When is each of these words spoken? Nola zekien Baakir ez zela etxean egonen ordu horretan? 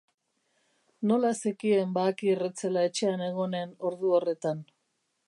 Nola 1.11 1.31
zekien 1.49 1.93
Baakir 1.99 2.43
ez 2.47 2.51
zela 2.63 2.87
etxean 2.89 3.25
egonen 3.29 3.77
ordu 3.91 4.15
horretan? 4.21 4.65